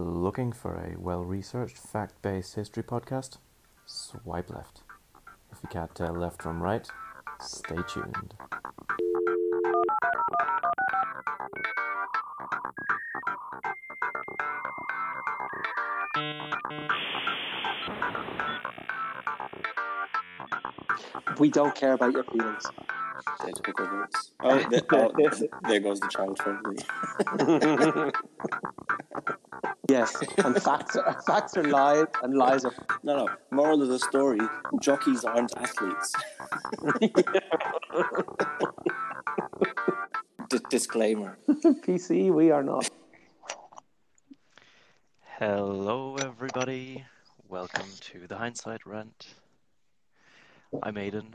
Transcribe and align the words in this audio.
Looking 0.00 0.52
for 0.52 0.76
a 0.76 0.98
well 0.98 1.22
researched, 1.22 1.76
fact 1.76 2.22
based 2.22 2.54
history 2.54 2.82
podcast? 2.82 3.36
Swipe 3.84 4.48
left. 4.48 4.80
If 5.52 5.58
you 5.62 5.68
can't 5.68 5.94
tell 5.94 6.14
left 6.14 6.40
from 6.40 6.62
right, 6.62 6.88
stay 7.38 7.76
tuned. 7.86 8.32
We 21.38 21.50
don't 21.50 21.74
care 21.74 21.92
about 21.92 22.12
your 22.14 22.24
feelings. 22.24 22.64
They 23.44 23.52
took 23.52 23.76
their 23.76 23.86
votes. 23.86 24.32
Oh, 24.42 24.56
the, 24.70 24.82
oh, 24.92 25.12
there 25.68 25.80
goes 25.80 26.00
the 26.00 26.08
child 26.08 26.38
friendly. 26.38 26.78
Yes, 29.90 30.14
and 30.38 30.54
facts 30.62 30.94
are, 30.94 31.20
facts 31.26 31.56
are 31.56 31.64
lies, 31.64 32.06
and 32.22 32.38
lies 32.38 32.64
are. 32.64 32.72
No, 33.02 33.26
no. 33.26 33.28
Moral 33.50 33.82
of 33.82 33.88
the 33.88 33.98
story: 33.98 34.38
jockeys 34.80 35.24
aren't 35.24 35.52
athletes. 35.56 36.14
D- 40.48 40.58
disclaimer. 40.70 41.38
PC, 41.48 42.32
we 42.32 42.52
are 42.52 42.62
not. 42.62 42.88
Hello, 45.40 46.14
everybody. 46.20 47.04
Welcome 47.48 47.88
to 48.12 48.28
the 48.28 48.36
Hindsight 48.36 48.86
Rant. 48.86 49.34
I'm 50.84 50.98
Aidan, 50.98 51.34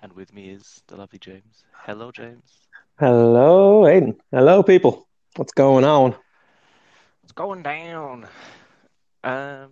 and 0.00 0.12
with 0.12 0.34
me 0.34 0.50
is 0.50 0.82
the 0.88 0.96
lovely 0.96 1.18
James. 1.18 1.64
Hello, 1.72 2.12
James. 2.12 2.68
Hello, 2.98 3.84
Aiden. 3.84 4.16
Hello, 4.32 4.62
people. 4.62 5.08
What's 5.36 5.54
going 5.54 5.86
on? 5.86 6.14
It's 7.30 7.36
going 7.36 7.62
down. 7.62 8.26
Um, 9.22 9.70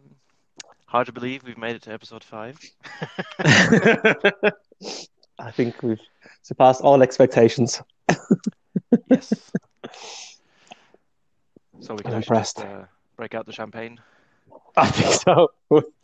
hard 0.87 1.07
to 1.07 1.13
believe 1.13 1.43
we've 1.43 1.59
made 1.59 1.75
it 1.75 1.83
to 1.83 1.93
episode 1.93 2.23
five. 2.23 2.57
I 5.41 5.51
think 5.51 5.83
we've 5.83 5.99
surpassed 6.43 6.83
all 6.83 7.03
expectations. 7.03 7.83
yes. 9.11 9.51
So 11.81 11.95
we 11.97 12.05
can 12.05 12.13
I'm 12.13 12.19
impressed. 12.19 12.59
just, 12.59 12.69
uh, 12.69 12.85
break 13.17 13.35
out 13.35 13.45
the 13.45 13.53
champagne. 13.53 13.99
I 14.77 14.87
think 14.87 15.21
so. 15.21 15.49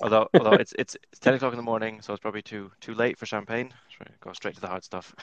Although, 0.02 0.28
although 0.34 0.54
it's 0.54 0.72
it's 0.76 0.96
it's 1.12 1.20
ten 1.20 1.34
o'clock 1.34 1.52
in 1.52 1.56
the 1.56 1.62
morning, 1.62 2.02
so 2.02 2.14
it's 2.14 2.20
probably 2.20 2.42
too 2.42 2.72
too 2.80 2.94
late 2.94 3.16
for 3.16 3.26
champagne. 3.26 3.72
Should 3.90 4.08
Go 4.18 4.32
straight 4.32 4.56
to 4.56 4.60
the 4.60 4.66
hard 4.66 4.82
stuff. 4.82 5.14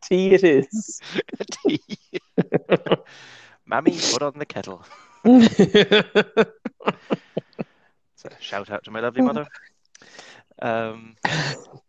Tea 0.00 0.32
it 0.32 0.42
is. 0.42 1.02
Tea. 1.50 1.80
Mammy, 3.66 3.92
put 4.12 4.22
on 4.22 4.34
the 4.38 4.46
kettle. 4.46 4.84
So 8.18 8.30
shout 8.40 8.70
out 8.70 8.82
to 8.84 8.90
my 8.90 9.00
lovely 9.00 9.22
mother. 9.22 9.46
Um, 10.60 11.16
so 11.26 11.82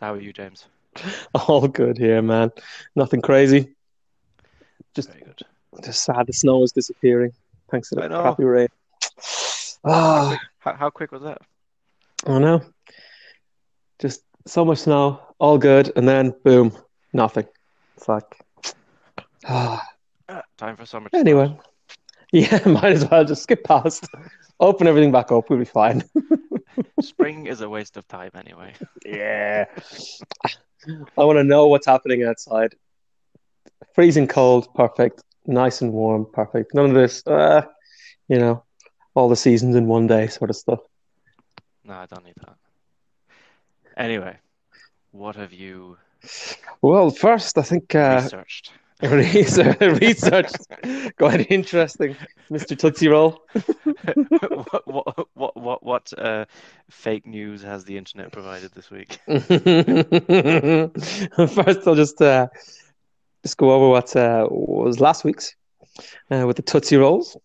how 0.00 0.14
are 0.14 0.20
you, 0.20 0.32
James? 0.32 0.64
all 1.34 1.68
good 1.68 1.98
here, 1.98 2.22
man. 2.22 2.50
Nothing 2.96 3.20
crazy. 3.20 3.74
Just, 4.94 5.10
Very 5.10 5.24
good. 5.24 5.40
just 5.84 6.02
sad 6.04 6.26
the 6.26 6.32
snow 6.32 6.62
is 6.62 6.72
disappearing 6.72 7.32
thanks 7.70 7.90
to 7.90 7.96
the 7.96 8.08
crappy 8.08 8.44
rain. 8.44 8.68
Ah, 9.84 10.38
How, 10.60 10.74
how 10.74 10.90
quick 10.90 11.12
was 11.12 11.22
that? 11.22 11.38
I 12.26 12.38
know. 12.38 12.62
Just 13.98 14.22
so 14.46 14.64
much 14.64 14.78
snow, 14.78 15.20
all 15.38 15.58
good, 15.58 15.92
and 15.96 16.08
then 16.08 16.34
boom, 16.44 16.72
nothing. 17.12 17.46
It's 17.96 18.08
like, 18.08 18.24
ah. 19.46 19.82
Ah, 19.82 19.86
time 20.58 20.76
for 20.76 20.84
summer. 20.84 21.08
Anyway, 21.14 21.56
yeah, 22.32 22.60
might 22.66 22.92
as 22.92 23.08
well 23.08 23.24
just 23.24 23.42
skip 23.44 23.64
past, 23.64 24.06
open 24.60 24.86
everything 24.86 25.12
back 25.12 25.32
up. 25.32 25.48
We'll 25.48 25.58
be 25.58 25.64
fine. 25.64 26.04
Spring 27.00 27.46
is 27.46 27.60
a 27.60 27.68
waste 27.68 27.96
of 27.96 28.06
time 28.08 28.30
anyway. 28.34 28.74
Yeah, 29.06 29.64
I 31.16 31.24
want 31.24 31.38
to 31.38 31.44
know 31.44 31.66
what's 31.68 31.86
happening 31.86 32.24
outside. 32.24 32.74
Freezing 33.94 34.28
cold, 34.28 34.72
perfect. 34.74 35.22
Nice 35.46 35.80
and 35.80 35.92
warm, 35.92 36.26
perfect. 36.32 36.74
None 36.74 36.86
of 36.86 36.94
this, 36.94 37.26
uh, 37.26 37.62
you 38.28 38.38
know, 38.38 38.64
all 39.14 39.28
the 39.28 39.36
seasons 39.36 39.74
in 39.76 39.86
one 39.86 40.06
day 40.06 40.26
sort 40.26 40.50
of 40.50 40.56
stuff. 40.56 40.80
No, 41.84 41.94
I 41.94 42.06
don't 42.06 42.24
need 42.24 42.34
that. 42.46 42.56
Anyway, 43.96 44.36
what 45.10 45.36
have 45.36 45.52
you 45.52 45.96
Well, 46.82 47.10
first, 47.10 47.58
I 47.58 47.62
think 47.62 47.94
uh, 47.94 48.20
researched? 48.22 48.72
research, 49.02 49.80
research 49.80 50.50
quite 51.18 51.48
interesting, 51.52 52.16
Mr. 52.50 52.76
Tootsie 52.76 53.06
Roll. 53.06 53.40
what, 53.52 54.86
what, 54.88 55.28
what, 55.34 55.56
what, 55.56 55.82
what 55.84 56.12
uh, 56.18 56.46
fake 56.90 57.24
news 57.24 57.62
has 57.62 57.84
the 57.84 57.96
internet 57.96 58.32
provided 58.32 58.72
this 58.72 58.90
week? 58.90 59.20
First, 61.36 61.86
I'll 61.86 61.94
just 61.94 62.20
uh, 62.20 62.48
just 63.44 63.56
go 63.56 63.70
over 63.70 63.88
what 63.88 64.16
uh, 64.16 64.48
was 64.50 64.98
last 64.98 65.22
week's 65.22 65.54
uh, 66.32 66.44
with 66.44 66.56
the 66.56 66.62
Tootsie 66.62 66.96
Rolls. 66.96 67.36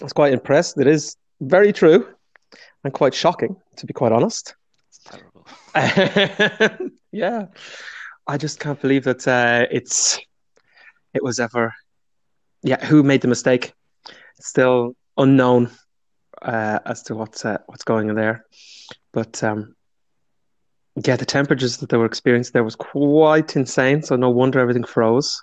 I 0.00 0.04
was 0.04 0.12
quite 0.12 0.32
impressed. 0.32 0.78
It 0.78 0.86
is 0.86 1.16
very 1.40 1.72
true 1.72 2.06
and 2.84 2.92
quite 2.92 3.14
shocking, 3.14 3.56
to 3.78 3.86
be 3.86 3.92
quite 3.92 4.12
honest. 4.12 4.54
It's 4.90 5.00
terrible. 5.00 5.44
yeah, 7.10 7.46
I 8.28 8.36
just 8.36 8.60
can't 8.60 8.80
believe 8.80 9.02
that 9.04 9.26
uh, 9.26 9.66
it's 9.68 10.20
it 11.14 11.22
was 11.22 11.38
ever. 11.38 11.74
Yeah, 12.62 12.84
who 12.84 13.02
made 13.02 13.22
the 13.22 13.28
mistake? 13.28 13.72
Still 14.40 14.94
unknown 15.16 15.70
uh, 16.40 16.78
as 16.84 17.02
to 17.04 17.14
what's 17.14 17.44
uh, 17.44 17.58
what's 17.66 17.84
going 17.84 18.10
on 18.10 18.16
there, 18.16 18.44
but 19.12 19.42
um, 19.42 19.74
yeah, 21.04 21.16
the 21.16 21.24
temperatures 21.24 21.78
that 21.78 21.88
they 21.88 21.96
were 21.96 22.06
experiencing 22.06 22.52
there 22.52 22.64
was 22.64 22.76
quite 22.76 23.56
insane. 23.56 24.02
So 24.02 24.16
no 24.16 24.30
wonder 24.30 24.58
everything 24.58 24.84
froze. 24.84 25.42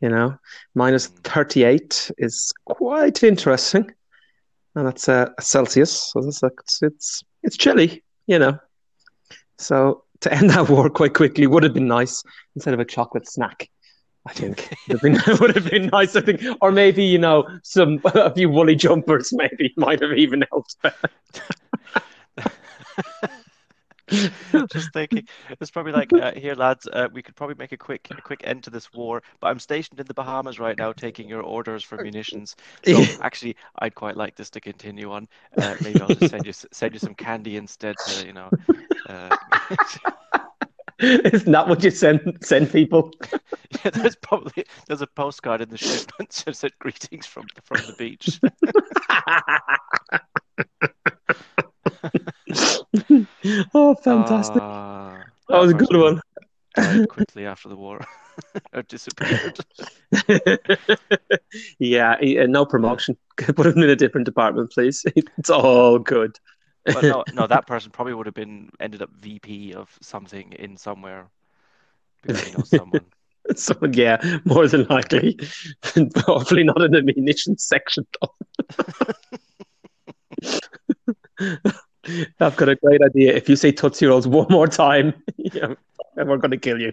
You 0.00 0.10
know, 0.10 0.38
minus 0.74 1.06
thirty 1.06 1.64
eight 1.64 2.10
is 2.18 2.52
quite 2.64 3.22
interesting, 3.22 3.90
and 4.74 4.86
that's 4.86 5.08
uh, 5.08 5.30
Celsius. 5.40 6.12
So 6.12 6.20
that's 6.20 6.42
like 6.42 6.52
it's, 6.60 6.82
it's 6.82 7.24
it's 7.42 7.56
chilly. 7.56 8.02
You 8.26 8.38
know, 8.38 8.58
so 9.58 10.04
to 10.20 10.32
end 10.32 10.50
that 10.50 10.68
war 10.68 10.90
quite 10.90 11.14
quickly 11.14 11.46
would 11.46 11.62
have 11.62 11.74
been 11.74 11.88
nice 11.88 12.22
instead 12.54 12.74
of 12.74 12.80
a 12.80 12.84
chocolate 12.84 13.28
snack. 13.28 13.70
I 14.26 14.32
think 14.32 14.72
it 14.88 15.40
would 15.40 15.54
have 15.54 15.64
been 15.70 15.86
nice. 15.86 16.16
I 16.16 16.20
think, 16.20 16.42
or 16.60 16.72
maybe 16.72 17.04
you 17.04 17.18
know, 17.18 17.46
some 17.62 18.00
a 18.04 18.32
few 18.34 18.48
woolly 18.50 18.74
jumpers 18.74 19.32
maybe 19.32 19.72
might 19.76 20.00
have 20.00 20.12
even 20.12 20.44
helped. 20.50 20.76
Just 24.08 24.92
thinking, 24.92 25.26
it's 25.60 25.70
probably 25.70 25.92
like 25.92 26.12
uh, 26.12 26.32
here, 26.36 26.54
lads. 26.54 26.86
Uh, 26.92 27.08
we 27.12 27.22
could 27.22 27.34
probably 27.34 27.56
make 27.56 27.72
a 27.72 27.76
quick, 27.76 28.06
a 28.16 28.22
quick 28.22 28.40
end 28.44 28.62
to 28.64 28.70
this 28.70 28.92
war. 28.92 29.20
But 29.40 29.48
I'm 29.48 29.58
stationed 29.58 29.98
in 29.98 30.06
the 30.06 30.14
Bahamas 30.14 30.60
right 30.60 30.78
now, 30.78 30.92
taking 30.92 31.28
your 31.28 31.42
orders 31.42 31.82
for 31.82 31.96
munitions. 32.02 32.54
So 32.84 33.02
actually, 33.20 33.56
I'd 33.80 33.96
quite 33.96 34.16
like 34.16 34.36
this 34.36 34.50
to 34.50 34.60
continue 34.60 35.10
on. 35.10 35.26
Uh, 35.58 35.74
maybe 35.82 36.00
I'll 36.00 36.08
just 36.08 36.30
send 36.30 36.46
you 36.46 36.52
send 36.52 36.94
you 36.94 37.00
some 37.00 37.14
candy 37.14 37.56
instead. 37.56 37.96
To, 38.06 38.26
you 38.26 38.32
know, 38.32 38.48
uh, 39.08 39.36
Isn't 41.00 41.52
that 41.52 41.68
what 41.68 41.84
you 41.84 41.90
send 41.90 42.38
send 42.40 42.72
people? 42.72 43.12
yeah, 43.84 43.90
there's 43.90 44.16
probably 44.16 44.64
there's 44.86 45.02
a 45.02 45.06
postcard 45.06 45.60
in 45.60 45.68
the 45.68 45.76
shipment 45.76 46.30
that 46.46 46.56
said 46.56 46.72
greetings 46.78 47.26
from 47.26 47.46
from 47.64 47.82
the 47.86 47.94
beach. 47.98 48.40
oh, 53.74 53.94
fantastic! 53.96 54.62
Uh, 54.62 55.18
that 55.48 55.58
was 55.58 55.72
a 55.72 55.74
good 55.74 55.96
one. 55.96 57.06
quickly 57.08 57.44
after 57.44 57.68
the 57.68 57.76
war, 57.76 58.00
or 58.72 58.82
disappeared. 58.82 59.58
yeah, 61.78 62.12
uh, 62.12 62.46
no 62.46 62.64
promotion. 62.64 63.18
Put 63.36 63.66
him 63.66 63.82
in 63.82 63.90
a 63.90 63.96
different 63.96 64.24
department, 64.24 64.72
please. 64.72 65.04
It's 65.14 65.50
all 65.50 65.98
good. 65.98 66.38
But 66.86 67.02
no, 67.02 67.24
no, 67.34 67.46
that 67.46 67.66
person 67.72 67.90
probably 67.90 68.14
would 68.14 68.26
have 68.26 68.34
been 68.34 68.70
ended 68.80 69.02
up 69.02 69.10
VP 69.20 69.74
of 69.74 69.96
something 70.00 70.52
in 70.52 70.76
somewhere 70.76 71.26
because 72.22 72.42
he 72.42 72.52
knows 72.52 72.70
someone. 72.70 73.00
So 73.54 73.76
yeah, 73.92 74.40
more 74.44 74.66
than 74.66 74.88
likely. 74.90 75.38
Hopefully 76.16 76.64
not 76.64 76.82
in 76.82 76.90
the 76.90 77.00
munitions 77.00 77.64
section. 77.64 78.04
I've 82.40 82.56
got 82.56 82.68
a 82.68 82.74
great 82.74 83.00
idea. 83.02 83.34
If 83.34 83.48
you 83.48 83.54
say 83.54 83.70
Tootsie 83.70 84.06
Rolls 84.06 84.26
one 84.26 84.48
more 84.50 84.66
time, 84.66 85.14
yeah, 85.36 85.74
we're 86.16 86.38
going 86.38 86.50
to 86.50 86.56
kill 86.56 86.80
you. 86.80 86.90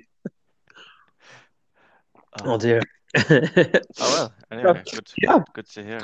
Oh 2.43 2.59
dear. 2.59 2.83
Oh 3.17 3.79
well. 3.99 4.33
Anyway, 4.51 4.83
good. 4.91 5.11
Yeah. 5.17 5.39
Good 5.53 5.69
to 5.71 5.83
hear. 5.83 6.01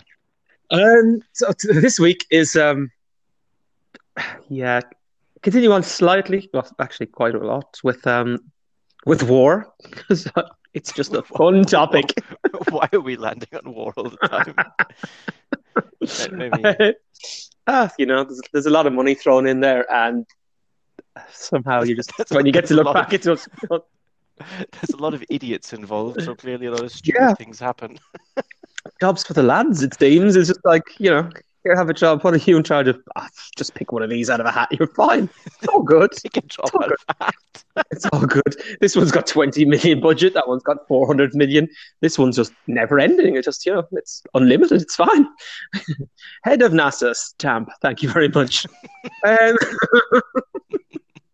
Um, 0.71 1.21
so 1.33 1.51
this 1.63 1.99
week 1.99 2.25
is 2.31 2.55
um, 2.55 2.91
yeah, 4.49 4.81
continue 5.41 5.71
on 5.71 5.83
slightly, 5.83 6.49
well, 6.53 6.67
actually 6.79 7.07
quite 7.07 7.35
a 7.35 7.39
lot 7.39 7.77
with 7.83 8.05
um, 8.07 8.39
with 9.05 9.23
war. 9.23 9.73
'Cause, 9.91 10.27
uh, 10.35 10.43
It's 10.73 10.91
just 10.93 11.13
a 11.15 11.23
fun 11.23 11.63
topic. 11.65 12.05
Why 12.69 12.87
are 12.93 12.99
we 12.99 13.17
landing 13.17 13.49
on 13.53 13.73
war 13.73 13.91
all 13.97 14.09
the 14.09 14.27
time? 14.27 14.55
Maybe. 16.37 16.95
ah, 17.67 17.91
you 17.97 18.05
know, 18.05 18.23
there's, 18.23 18.41
there's 18.53 18.65
a 18.67 18.69
lot 18.69 18.85
of 18.85 18.93
money 18.93 19.15
thrown 19.15 19.47
in 19.47 19.61
there, 19.61 19.91
and 19.91 20.25
somehow 21.31 21.81
you 21.83 21.95
just 21.95 22.11
when 22.31 22.45
you 22.45 22.51
get 22.51 22.65
to 22.67 22.75
look 22.75 22.93
back, 22.93 23.13
it's 23.13 23.25
just 23.25 23.47
There's 23.69 24.93
a 24.93 24.97
lot 24.97 25.13
of 25.13 25.23
idiots 25.29 25.73
involved, 25.73 26.21
so 26.21 26.35
clearly 26.35 26.67
a 26.67 26.71
lot 26.71 26.83
of 26.83 26.91
stupid 26.91 27.19
Yeah. 27.21 27.33
things 27.33 27.59
happen. 27.59 27.97
jobs 29.01 29.23
for 29.23 29.33
the 29.33 29.43
lads. 29.43 29.81
It 29.83 29.95
seems 29.99 30.35
it's 30.35 30.47
just 30.47 30.63
like 30.63 30.83
you 30.99 31.09
know, 31.09 31.29
here 31.69 31.77
have 31.77 31.89
a 31.89 31.93
job. 31.93 32.23
What 32.23 32.33
are 32.33 32.37
you 32.37 32.57
in 32.57 32.63
charge 32.63 32.87
of? 32.87 32.99
Ah, 33.15 33.29
just 33.55 33.75
pick 33.75 33.91
one 33.91 34.01
of 34.01 34.09
these 34.09 34.29
out 34.29 34.39
of 34.39 34.45
a 34.45 34.51
hat. 34.51 34.69
You're 34.71 34.87
fine. 34.87 35.29
It's 35.45 35.67
all 35.67 35.83
good. 35.83 36.11
Take 36.11 36.37
a 36.37 36.41
job 36.41 36.69
all 36.73 36.83
out 36.83 36.91
of. 37.19 37.33
It's 37.91 38.05
all 38.07 38.25
good. 38.25 38.55
This 38.81 38.95
one's 38.95 39.11
got 39.11 39.27
20 39.27 39.65
million 39.65 39.99
budget. 40.01 40.33
That 40.33 40.47
one's 40.47 40.63
got 40.63 40.87
400 40.87 41.35
million. 41.35 41.69
This 42.01 42.17
one's 42.17 42.35
just 42.35 42.53
never 42.67 42.99
ending. 42.99 43.35
It's 43.35 43.45
just, 43.45 43.65
you 43.65 43.73
know, 43.73 43.87
it's 43.91 44.23
unlimited. 44.33 44.81
It's 44.81 44.95
fine. 44.95 45.27
Head 46.43 46.61
of 46.61 46.71
NASA 46.71 47.15
stamp. 47.15 47.69
Thank 47.81 48.01
you 48.01 48.09
very 48.11 48.29
much. 48.29 48.65
um, 49.25 49.55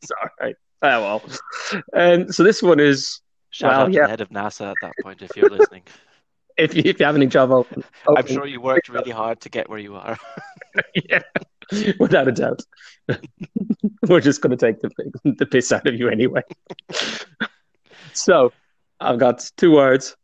sorry. 0.03 0.55
Oh, 0.81 1.01
well. 1.01 1.23
Um, 1.93 2.31
so 2.31 2.43
this 2.43 2.61
one 2.61 2.79
is, 2.79 3.21
Shout 3.55 3.71
Well, 3.71 3.81
out 3.83 3.85
to 3.85 3.91
yeah. 3.93 4.01
the 4.01 4.09
head 4.09 4.21
of 4.21 4.29
NASA 4.31 4.69
at 4.69 4.75
that 4.81 4.91
point 5.01 5.21
if 5.21 5.31
you're 5.37 5.49
listening. 5.49 5.83
If 6.57 6.75
you, 6.75 6.83
if 6.85 6.99
you 6.99 7.05
have 7.05 7.15
any 7.15 7.27
trouble. 7.27 7.59
open, 7.59 7.83
I'm 8.07 8.27
sure 8.27 8.45
you 8.45 8.61
worked 8.61 8.89
really 8.89 9.11
hard 9.11 9.41
to 9.41 9.49
get 9.49 9.69
where 9.69 9.79
you 9.79 9.95
are. 9.95 10.17
yeah, 10.95 11.21
without 11.99 12.27
a 12.27 12.31
doubt. 12.31 12.61
We're 14.07 14.21
just 14.21 14.41
going 14.41 14.55
to 14.55 14.57
take 14.57 14.81
the, 14.81 14.89
the 15.23 15.45
piss 15.45 15.71
out 15.71 15.87
of 15.87 15.95
you 15.95 16.09
anyway. 16.09 16.41
so 18.13 18.53
I've 18.99 19.19
got 19.19 19.49
two 19.57 19.71
words 19.71 20.15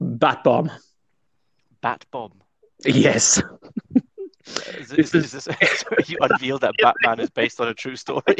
bat 0.00 0.44
bomb. 0.44 0.70
Bat 1.80 2.04
bomb. 2.10 2.32
Yes. 2.84 3.42
Is, 4.78 4.88
This 4.88 5.10
this, 5.10 5.34
is, 5.34 5.44
this, 5.44 5.84
you 6.08 6.18
unveil 6.20 6.58
that 6.58 6.74
Batman 6.80 7.20
is 7.20 7.30
based 7.30 7.60
on 7.60 7.68
a 7.68 7.74
true 7.74 7.96
story? 7.96 8.36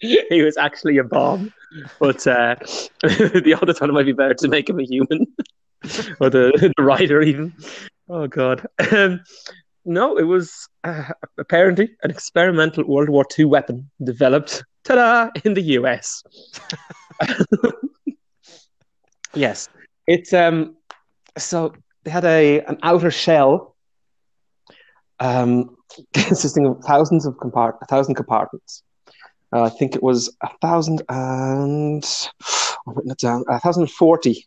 he 0.00 0.42
was 0.42 0.56
actually 0.56 0.98
a 0.98 1.04
bomb, 1.04 1.52
but 1.98 2.26
uh, 2.26 2.56
the 3.02 3.56
other 3.60 3.72
time 3.74 3.90
it 3.90 3.92
might 3.92 4.06
be 4.06 4.12
better 4.12 4.34
to 4.34 4.48
make 4.48 4.68
him 4.68 4.80
a 4.80 4.84
human, 4.84 5.26
or 6.20 6.30
the, 6.30 6.72
the 6.76 6.82
writer 6.82 7.22
even. 7.22 7.54
Oh 8.08 8.26
God, 8.26 8.66
um, 8.92 9.20
no, 9.84 10.18
it 10.18 10.24
was 10.24 10.68
uh, 10.84 11.04
apparently 11.38 11.96
an 12.02 12.10
experimental 12.10 12.84
World 12.84 13.08
War 13.08 13.24
II 13.38 13.46
weapon 13.46 13.90
developed, 14.02 14.64
ta-da, 14.84 15.30
in 15.44 15.54
the 15.54 15.62
US. 15.78 16.22
yes, 19.34 19.68
it's 20.06 20.32
um, 20.32 20.76
so 21.38 21.72
they 22.04 22.10
had 22.10 22.24
a 22.24 22.60
an 22.62 22.78
outer 22.82 23.10
shell, 23.10 23.76
um, 25.18 25.76
consisting 26.14 26.66
of 26.66 26.82
thousands 26.84 27.26
of 27.26 27.34
compart 27.36 27.78
a 27.82 27.86
thousand 27.86 28.14
compartments. 28.16 28.82
Uh, 29.52 29.62
I 29.64 29.70
think 29.70 29.96
it 29.96 30.02
was 30.02 30.34
a 30.42 30.50
thousand 30.60 31.02
and 31.08 32.04
I've 32.86 32.96
written 32.96 33.10
it 33.10 33.18
down. 33.18 33.44
A 33.48 33.58
thousand 33.58 33.84
and 33.84 33.90
forty 33.90 34.46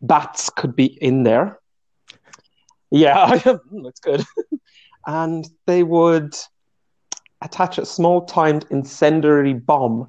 bats 0.00 0.50
could 0.50 0.76
be 0.76 0.86
in 0.86 1.22
there. 1.22 1.58
Yeah, 2.90 3.36
that's 3.82 4.00
good. 4.00 4.24
and 5.06 5.48
they 5.66 5.82
would 5.82 6.34
attach 7.42 7.78
a 7.78 7.84
small 7.84 8.24
timed 8.24 8.66
incendiary 8.70 9.52
bomb 9.52 10.08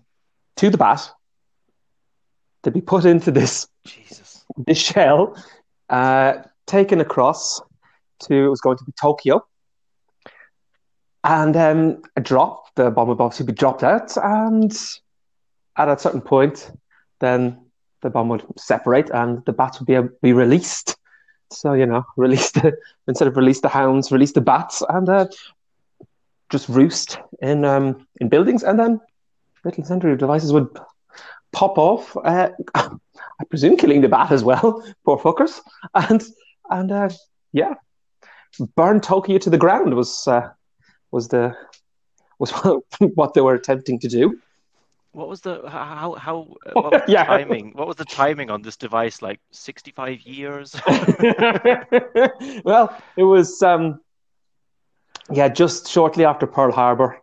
to 0.58 0.70
the 0.70 0.78
bat 0.78 1.10
to 2.64 2.72
be 2.72 2.82
put 2.82 3.06
into 3.06 3.32
this 3.32 3.68
Jesus. 3.86 4.46
this 4.66 4.78
shell, 4.78 5.36
uh, 5.90 6.36
taken 6.66 7.02
across 7.02 7.62
to 8.22 8.34
it 8.34 8.48
was 8.48 8.62
going 8.62 8.78
to 8.78 8.84
be 8.84 8.94
Tokyo, 9.00 9.46
and 11.24 11.56
um, 11.58 12.02
a 12.16 12.22
drop. 12.22 12.74
The 12.76 12.90
bomb 12.92 13.10
would 13.10 13.20
obviously 13.20 13.46
be 13.46 13.54
dropped 13.54 13.84
out, 13.84 14.16
and 14.18 14.72
at 15.78 15.90
a 15.90 16.00
certain 16.00 16.22
point, 16.22 16.72
then 17.20 17.65
the 18.02 18.10
bomb 18.10 18.30
would 18.30 18.44
separate, 18.58 19.10
and 19.10 19.44
the 19.46 19.54
bats 19.54 19.80
would 19.80 19.88
be 19.88 19.98
be 20.22 20.34
released. 20.34 20.98
So 21.52 21.74
you 21.74 21.86
know, 21.86 22.06
release 22.18 22.52
the 22.52 22.78
instead 23.08 23.28
of 23.28 23.38
release 23.38 23.62
the 23.62 23.70
hounds, 23.70 24.12
release 24.12 24.34
the 24.34 24.42
bats, 24.42 24.84
and 24.88 25.10
uh, 25.10 25.28
just 26.50 26.70
roost 26.70 27.20
in 27.42 27.66
um, 27.66 28.08
in 28.20 28.30
buildings, 28.30 28.64
and 28.64 28.80
then 28.80 29.00
little 29.64 29.82
incendiary 29.82 30.18
devices 30.18 30.54
would 30.54 30.68
pop 31.52 31.78
off. 31.78 32.16
Uh, 32.18 32.50
I 32.76 33.44
presume 33.50 33.78
killing 33.78 34.02
the 34.02 34.10
bat 34.10 34.32
as 34.32 34.44
well. 34.44 34.84
Poor 35.06 35.18
fuckers. 35.18 35.60
And 35.94 36.24
and 36.70 36.92
uh, 36.92 37.10
yeah, 37.52 37.74
burn 38.76 39.02
Tokyo 39.02 39.38
to 39.40 39.50
the 39.50 39.58
ground 39.58 39.96
was 39.96 40.28
uh, 40.28 40.50
was 41.12 41.28
the 41.30 41.56
was 42.40 42.52
what 43.16 43.34
they 43.34 43.42
were 43.42 43.56
attempting 43.56 44.00
to 44.00 44.08
do. 44.08 44.40
What 45.16 45.30
was 45.30 45.42
the 45.42 45.62
how 45.70 46.16
how 46.20 46.38
uh, 46.68 46.72
what 46.74 46.92
was 46.92 47.04
the 47.08 47.12
Yeah. 47.14 47.24
timing? 47.24 47.72
What 47.74 47.88
was 47.88 47.96
the 47.96 48.06
timing 48.06 48.50
on 48.52 48.62
this 48.62 48.76
device? 48.76 49.22
Like 49.22 49.40
65 49.52 50.22
years? 50.22 50.76
well, 52.66 52.96
it 53.16 53.24
was 53.24 53.62
um, 53.64 54.02
yeah, 55.32 55.48
just 55.48 55.88
shortly 55.90 56.26
after 56.26 56.46
Pearl 56.46 56.72
Harbor, 56.72 57.18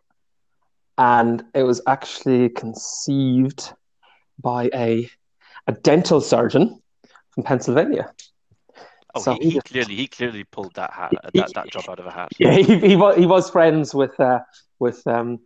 and 0.97 1.45
it 1.55 1.65
was 1.65 1.83
actually 1.87 2.49
conceived 2.49 3.73
by 4.43 4.71
a 4.75 5.11
a 5.67 5.73
dental 5.73 6.21
surgeon 6.21 6.81
from 7.35 7.43
Pennsylvania. 7.45 8.11
Oh, 9.15 9.21
So 9.21 9.35
he, 9.35 9.41
he 9.41 9.51
he- 9.51 9.61
clearly 9.61 9.97
he 9.97 10.07
clearly 10.07 10.45
pulled 10.45 10.75
that 10.77 10.93
hat 10.95 11.13
He- 11.35 11.41
that, 11.41 11.53
that 11.55 11.71
job 11.71 11.91
out 11.91 12.01
of 12.01 12.07
a 12.07 12.11
hat. 12.11 12.31
Yeah, 12.39 12.53
he, 12.53 12.79
he 12.79 12.97
was 12.97 13.17
he 13.17 13.27
was 13.27 13.51
friends 13.51 13.95
with 13.95 14.19
uh, 14.19 14.39
with 14.79 15.07
um, 15.07 15.41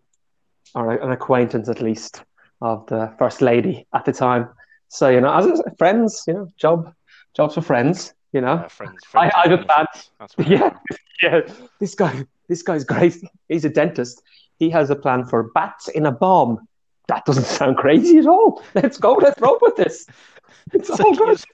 or 0.77 0.93
an 0.93 1.11
acquaintance 1.11 1.69
at 1.69 1.83
least 1.83 2.23
of 2.61 2.87
the 2.87 3.13
first 3.19 3.41
lady 3.43 3.87
at 3.95 4.05
the 4.05 4.13
time. 4.13 4.49
So 4.89 5.09
you 5.09 5.21
know, 5.21 5.33
as 5.33 5.47
a- 5.47 5.75
friends, 5.79 6.23
you 6.27 6.35
know, 6.35 6.49
job 6.57 6.93
jobs 7.37 7.55
for 7.55 7.63
friends. 7.63 8.13
You 8.33 8.41
know, 8.43 8.55
Uh, 8.65 8.69
friends, 8.69 9.05
friends 9.07 9.33
I 9.37 9.43
and 9.45 9.51
just 9.57 9.61
had- 9.61 9.77
benefits. 9.77 10.11
That's 10.19 10.37
what 10.37 10.49
yeah, 10.49 10.71
yeah. 11.23 11.41
This 11.81 11.95
guy, 11.95 12.25
this 12.49 12.63
guy's 12.63 12.85
great. 12.85 13.17
He's 13.49 13.65
a 13.65 13.71
dentist. 13.71 14.23
He 14.59 14.71
has 14.71 14.91
a 14.91 14.97
plan 14.97 15.25
for 15.25 15.51
bats 15.55 15.89
in 15.89 16.07
a 16.07 16.13
bomb. 16.13 16.67
That 17.09 17.25
doesn't 17.25 17.47
sound 17.59 17.77
crazy 17.77 18.19
at 18.19 18.27
all. 18.27 18.63
Let's 18.75 18.99
go. 18.99 19.15
Let's 19.15 19.41
roll 19.41 19.59
with 19.63 19.77
this. 19.77 20.07
It's 20.73 20.89
It's 20.91 21.01
all 21.01 21.11
like 21.11 21.19
good. 21.19 21.45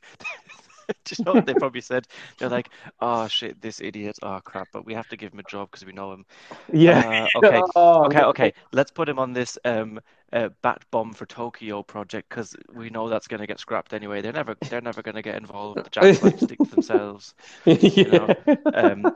Do 1.05 1.15
you 1.19 1.25
know 1.25 1.33
what 1.35 1.47
they 1.47 1.55
probably 1.55 1.81
said? 1.81 2.07
They're 2.39 2.49
like, 2.49 2.69
"Oh 3.01 3.27
shit, 3.29 3.61
this 3.61 3.81
idiot! 3.81 4.19
Oh 4.23 4.41
crap!" 4.45 4.69
But 4.73 4.85
we 4.87 4.95
have 4.95 5.09
to 5.09 5.17
give 5.17 5.33
him 5.33 5.39
a 5.41 5.45
job 5.45 5.71
because 5.71 5.85
we 5.85 5.93
know 5.93 6.13
him. 6.13 6.25
Yeah. 6.73 7.27
Uh, 7.35 7.39
okay. 7.39 7.63
Oh, 7.75 8.05
Okay, 8.07 8.23
okay. 8.23 8.53
Let's 8.73 8.91
put 8.91 9.09
him 9.09 9.19
on 9.19 9.33
this 9.33 9.59
um 9.65 10.01
uh, 10.33 10.49
bat 10.63 10.83
bomb 10.91 11.13
for 11.13 11.27
Tokyo 11.27 11.83
project 11.83 12.29
because 12.29 12.57
we 12.73 12.91
know 12.91 13.09
that's 13.09 13.29
going 13.29 13.41
to 13.41 13.47
get 13.47 13.61
scrapped 13.61 13.93
anyway. 13.93 14.21
They're 14.23 14.33
never 14.33 14.57
they're 14.69 14.81
never 14.81 15.03
going 15.03 15.15
to 15.17 15.23
get 15.23 15.37
involved. 15.37 15.85
The 15.85 15.91
Japs 15.91 16.23
like 16.23 16.39
stick 16.39 16.59
to 16.59 16.71
themselves. 16.71 17.35
yeah. 17.65 18.35
Um, 18.73 19.07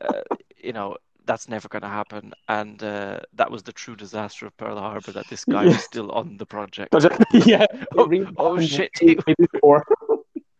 uh, 0.00 0.20
you 0.58 0.72
know 0.72 0.96
that's 1.26 1.48
never 1.48 1.68
going 1.68 1.82
to 1.82 1.88
happen. 1.88 2.32
And 2.48 2.82
uh, 2.82 3.20
that 3.34 3.50
was 3.50 3.62
the 3.62 3.72
true 3.72 3.94
disaster 3.94 4.46
of 4.46 4.56
Pearl 4.56 4.78
Harbor 4.78 5.12
that 5.12 5.28
this 5.28 5.44
guy 5.44 5.62
Yeah. 5.64 5.68
was 5.68 5.84
still 5.84 6.10
on 6.10 6.36
the 6.38 6.46
project. 6.46 6.92
Yeah. 7.32 7.66
Oh, 7.96 8.08
oh, 8.36 8.60
shit. 8.60 8.90
before. 9.38 9.84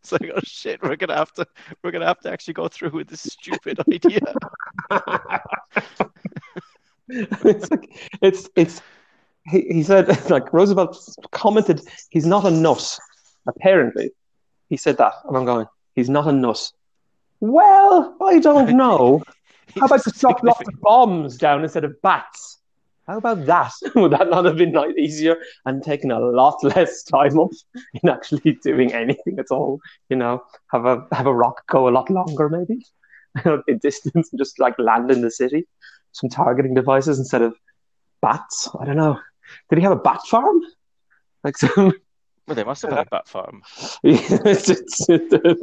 It's 0.03 0.13
like, 0.13 0.31
oh 0.35 0.41
shit, 0.45 0.83
we're 0.83 0.97
gonna 0.97 1.17
have 1.17 1.33
to 1.35 1.47
we're 1.83 1.91
gonna 1.91 2.07
have 2.07 2.21
to 2.21 2.33
actually 2.33 2.55
go 2.55 2.69
through 2.69 2.91
with 2.91 3.09
this 3.09 3.23
stupid 3.23 3.81
idea. 3.93 4.21
it's 7.09 7.71
like 7.71 8.11
it's 8.23 8.49
it's 8.57 8.83
he, 9.47 9.61
he 9.63 9.83
said 9.83 10.09
like 10.31 10.53
Roosevelt 10.53 10.99
commented 11.33 11.83
he's 12.09 12.27
not 12.27 12.47
a 12.47 12.51
nut 12.51 12.99
apparently. 13.47 14.11
He 14.69 14.77
said 14.77 14.97
that 14.99 15.13
and 15.25 15.37
I'm 15.37 15.45
going 15.45 15.67
he's 15.95 16.09
not 16.09 16.27
a 16.27 16.33
nut. 16.33 16.73
Well 17.41 18.17
I 18.23 18.39
don't 18.39 18.77
know. 18.77 19.23
How 19.79 19.87
about 19.87 20.03
just 20.03 20.21
drop 20.21 20.43
lots 20.43 20.67
of 20.67 20.81
bombs 20.81 21.37
down 21.37 21.63
instead 21.63 21.85
of 21.85 22.01
bats 22.03 22.50
how 23.07 23.19
about 23.19 23.47
that 23.47 23.73
would 23.95 24.13
that 24.13 24.31
not 24.31 24.45
have 24.45 24.57
been 24.57 24.73
like 24.73 24.97
easier 24.97 25.37
and 25.67 25.83
taken 25.83 26.11
a 26.11 26.19
lot 26.19 26.57
less 26.63 27.03
time 27.03 27.39
up 27.39 27.51
in 28.03 28.09
actually 28.09 28.53
doing 28.63 28.93
anything 28.93 29.39
at 29.39 29.51
all 29.51 29.81
you 30.09 30.17
know 30.17 30.43
have 30.71 30.87
a 30.87 31.07
have 31.13 31.27
a 31.27 31.35
rock 31.35 31.67
go 31.69 31.89
a 31.89 31.91
lot 31.91 32.09
longer 32.11 32.49
maybe 32.49 32.85
in 33.69 33.79
distance 33.79 34.31
and 34.33 34.39
just 34.39 34.59
like 34.59 34.79
land 34.79 35.11
in 35.11 35.21
the 35.23 35.31
city 35.31 35.67
some 36.13 36.29
targeting 36.29 36.75
devices 36.75 37.19
instead 37.19 37.43
of 37.43 37.55
bats. 38.21 38.69
I 38.79 38.85
don't 38.85 38.97
know. 38.97 39.19
Did 39.69 39.79
he 39.79 39.83
have 39.85 39.93
a 39.93 39.97
bat 39.97 40.21
farm? 40.27 40.61
Like 41.45 41.57
some, 41.57 41.93
Well, 42.47 42.55
they 42.57 42.65
must 42.65 42.83
have 42.83 42.91
had 42.91 43.07
a 43.07 43.11
bat 43.11 43.29
farm. 43.29 43.63
it's, 44.03 44.69
it's, 44.69 45.09
it's, 45.09 45.31
they 45.31 45.55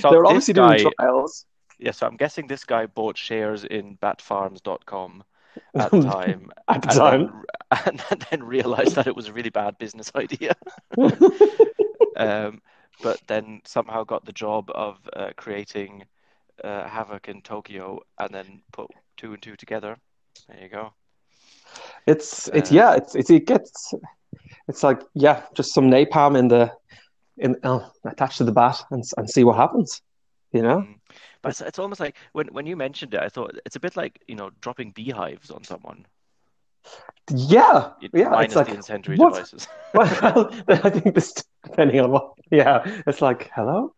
So 0.00 0.18
were 0.18 0.26
this 0.28 0.50
obviously 0.50 0.54
guy, 0.54 0.76
doing 0.78 0.92
trials. 0.98 1.46
yeah. 1.78 1.92
So 1.92 2.06
I'm 2.06 2.16
guessing 2.16 2.46
this 2.46 2.64
guy 2.64 2.86
bought 2.86 3.16
shares 3.16 3.64
in 3.64 3.96
batfarms.com 3.96 5.24
at 5.74 5.90
the 5.90 6.02
time, 6.02 6.50
At 6.68 6.82
the 6.82 6.88
and 6.88 6.98
time, 6.98 7.42
then, 7.70 8.00
and 8.10 8.26
then 8.30 8.42
realized 8.42 8.94
that 8.96 9.06
it 9.06 9.16
was 9.16 9.28
a 9.28 9.32
really 9.32 9.50
bad 9.50 9.78
business 9.78 10.10
idea. 10.14 10.54
um, 12.16 12.60
but 13.02 13.20
then 13.26 13.60
somehow 13.64 14.04
got 14.04 14.24
the 14.24 14.32
job 14.32 14.70
of 14.74 14.98
uh, 15.14 15.30
creating 15.36 16.04
uh, 16.64 16.88
havoc 16.88 17.28
in 17.28 17.42
Tokyo, 17.42 18.00
and 18.18 18.34
then 18.34 18.62
put 18.72 18.88
two 19.16 19.32
and 19.32 19.42
two 19.42 19.56
together. 19.56 19.96
There 20.48 20.62
you 20.62 20.68
go. 20.68 20.92
It's 22.06 22.48
it's 22.48 22.70
Uh, 22.70 22.74
yeah, 22.74 22.94
it's, 22.94 23.14
it's 23.14 23.30
it 23.30 23.46
gets 23.46 23.94
it's 24.68 24.82
like 24.82 25.02
yeah, 25.14 25.42
just 25.54 25.74
some 25.74 25.90
napalm 25.90 26.38
in 26.38 26.48
the 26.48 26.72
in 27.38 27.56
oh, 27.64 27.90
attached 28.04 28.38
to 28.38 28.44
the 28.44 28.52
bat 28.52 28.82
and 28.90 29.04
and 29.16 29.28
see 29.28 29.44
what 29.44 29.56
happens. 29.56 30.00
You 30.52 30.62
know? 30.62 30.78
Mm. 30.78 30.94
But 31.42 31.50
it's, 31.50 31.60
it's 31.60 31.78
almost 31.78 32.00
like 32.00 32.16
when 32.32 32.48
when 32.48 32.66
you 32.66 32.76
mentioned 32.76 33.14
it, 33.14 33.20
I 33.20 33.28
thought 33.28 33.56
it's 33.64 33.76
a 33.76 33.80
bit 33.80 33.96
like 33.96 34.22
you 34.26 34.36
know 34.36 34.50
dropping 34.60 34.90
beehives 34.90 35.50
on 35.50 35.64
someone. 35.64 36.06
Yeah, 37.30 37.90
yeah. 38.12 38.28
minus 38.28 38.46
It's 38.46 38.56
like 38.56 38.68
the 38.68 38.74
incendiary 38.74 39.16
what? 39.16 39.34
devices. 39.34 39.68
Well, 39.94 40.50
I 40.68 40.90
think 40.90 41.14
this 41.14 41.34
depending 41.64 42.00
on 42.00 42.10
what. 42.10 42.32
Yeah, 42.50 42.82
it's 43.06 43.20
like 43.20 43.50
hello. 43.54 43.94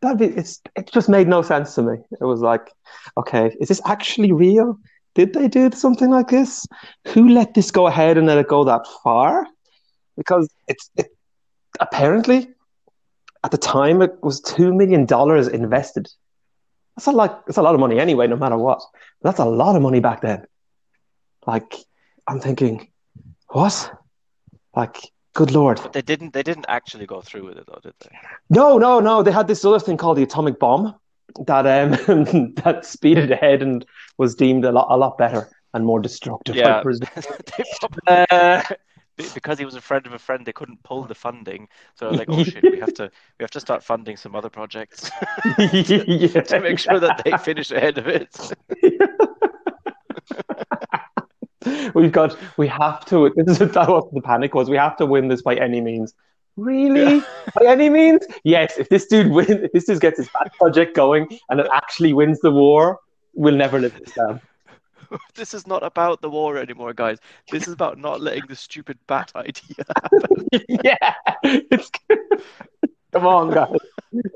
That 0.00 0.20
it's 0.20 0.60
it 0.76 0.90
just 0.92 1.08
made 1.08 1.28
no 1.28 1.42
sense 1.42 1.74
to 1.74 1.82
me. 1.82 1.98
It 2.20 2.24
was 2.24 2.40
like, 2.40 2.72
okay, 3.16 3.54
is 3.60 3.68
this 3.68 3.80
actually 3.86 4.32
real? 4.32 4.78
Did 5.14 5.34
they 5.34 5.46
do 5.46 5.70
something 5.72 6.10
like 6.10 6.28
this? 6.28 6.66
Who 7.08 7.28
let 7.28 7.54
this 7.54 7.70
go 7.70 7.86
ahead 7.86 8.16
and 8.16 8.26
let 8.26 8.38
it 8.38 8.48
go 8.48 8.64
that 8.64 8.86
far? 9.04 9.46
Because 10.16 10.48
it's 10.68 10.90
it, 10.96 11.08
apparently 11.80 12.48
at 13.44 13.50
the 13.50 13.58
time 13.58 14.02
it 14.02 14.12
was 14.22 14.40
two 14.40 14.72
million 14.72 15.04
dollars 15.04 15.48
invested. 15.48 16.08
That's 16.96 17.06
a 17.06 17.12
lot. 17.12 17.44
It's 17.48 17.58
a 17.58 17.62
lot 17.62 17.74
of 17.74 17.80
money 17.80 17.98
anyway, 17.98 18.26
no 18.26 18.36
matter 18.36 18.56
what. 18.58 18.82
That's 19.22 19.38
a 19.38 19.44
lot 19.44 19.76
of 19.76 19.82
money 19.82 20.00
back 20.00 20.20
then. 20.20 20.44
Like 21.46 21.74
I'm 22.26 22.40
thinking, 22.40 22.90
what? 23.48 23.90
Like, 24.76 24.98
good 25.34 25.50
lord. 25.50 25.78
They 25.92 26.02
didn't. 26.02 26.32
They 26.32 26.42
didn't 26.42 26.66
actually 26.68 27.06
go 27.06 27.20
through 27.20 27.44
with 27.46 27.58
it, 27.58 27.64
though, 27.66 27.80
did 27.82 27.94
they? 28.00 28.10
No, 28.50 28.78
no, 28.78 29.00
no. 29.00 29.22
They 29.22 29.32
had 29.32 29.48
this 29.48 29.64
other 29.64 29.80
thing 29.80 29.96
called 29.96 30.16
the 30.18 30.22
atomic 30.22 30.58
bomb 30.58 30.94
that 31.46 31.66
um 31.66 32.52
that 32.64 32.84
speeded 32.84 33.30
ahead 33.30 33.62
and 33.62 33.84
was 34.18 34.34
deemed 34.34 34.64
a 34.64 34.72
lot 34.72 34.88
a 34.90 34.96
lot 34.96 35.16
better 35.18 35.48
and 35.74 35.84
more 35.86 36.00
destructive. 36.00 36.56
I 36.56 36.58
Yeah. 36.58 36.82
presume. 36.82 37.08
Probably- 37.80 38.26
Uh, 38.30 38.62
because 39.16 39.58
he 39.58 39.64
was 39.64 39.74
a 39.74 39.80
friend 39.80 40.06
of 40.06 40.12
a 40.12 40.18
friend, 40.18 40.44
they 40.44 40.52
couldn't 40.52 40.82
pull 40.82 41.04
the 41.04 41.14
funding. 41.14 41.68
So 41.94 42.08
they're 42.08 42.18
like, 42.18 42.28
oh 42.30 42.44
shit, 42.44 42.62
we 42.62 42.80
have 42.80 42.94
to 42.94 43.04
we 43.38 43.42
have 43.42 43.50
to 43.50 43.60
start 43.60 43.82
funding 43.82 44.16
some 44.16 44.34
other 44.34 44.50
projects 44.50 45.10
yeah. 45.58 46.40
to 46.40 46.60
make 46.60 46.78
sure 46.78 47.00
that 47.00 47.22
they 47.24 47.36
finish 47.38 47.70
ahead 47.70 47.98
of 47.98 48.06
it. 48.06 48.36
We've 51.94 52.12
got. 52.12 52.36
We 52.56 52.66
have 52.68 53.04
to. 53.06 53.30
This 53.36 53.60
is 53.60 53.70
that 53.72 53.88
what 53.88 54.12
the 54.12 54.20
panic 54.20 54.54
was. 54.54 54.68
We 54.68 54.76
have 54.76 54.96
to 54.96 55.06
win 55.06 55.28
this 55.28 55.42
by 55.42 55.54
any 55.54 55.80
means. 55.80 56.14
Really? 56.56 57.22
By 57.54 57.66
any 57.66 57.88
means? 57.88 58.26
Yes. 58.44 58.76
If 58.78 58.88
this 58.88 59.06
dude 59.06 59.30
wins, 59.30 59.50
if 59.50 59.72
this 59.72 59.84
dude 59.84 60.00
gets 60.00 60.18
his 60.18 60.28
bad 60.28 60.52
project 60.54 60.94
going 60.94 61.38
and 61.48 61.60
it 61.60 61.66
actually 61.72 62.12
wins 62.12 62.40
the 62.40 62.50
war, 62.50 62.98
we'll 63.34 63.56
never 63.56 63.78
live 63.78 63.98
this 63.98 64.12
down. 64.12 64.40
This 65.34 65.54
is 65.54 65.66
not 65.66 65.82
about 65.82 66.20
the 66.22 66.30
war 66.30 66.56
anymore, 66.56 66.92
guys. 66.92 67.18
This 67.50 67.66
is 67.66 67.74
about 67.74 67.98
not 67.98 68.20
letting 68.20 68.46
the 68.48 68.56
stupid 68.56 68.98
bat 69.06 69.32
idea 69.36 69.84
happen. 70.02 70.46
yeah. 70.84 71.14
It's 71.42 71.90
Come 73.12 73.26
on, 73.26 73.50
guys. 73.50 73.76